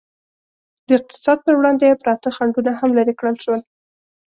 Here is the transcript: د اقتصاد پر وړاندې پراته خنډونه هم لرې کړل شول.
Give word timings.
د 0.87 0.89
اقتصاد 0.99 1.37
پر 1.45 1.53
وړاندې 1.57 1.99
پراته 2.01 2.29
خنډونه 2.35 2.71
هم 2.79 2.89
لرې 2.97 3.13
کړل 3.19 3.35
شول. 3.43 3.61